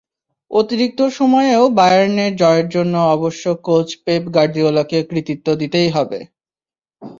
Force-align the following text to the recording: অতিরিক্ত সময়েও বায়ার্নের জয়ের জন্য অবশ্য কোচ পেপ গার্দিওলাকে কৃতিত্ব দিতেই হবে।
অতিরিক্ত 0.51 0.99
সময়েও 1.19 1.63
বায়ার্নের 1.77 2.31
জয়ের 2.35 2.67
জন্য 2.69 2.93
অবশ্য 3.15 3.43
কোচ 3.65 3.87
পেপ 4.05 4.23
গার্দিওলাকে 4.35 4.97
কৃতিত্ব 5.09 5.47
দিতেই 5.61 5.89
হবে। 5.89 6.19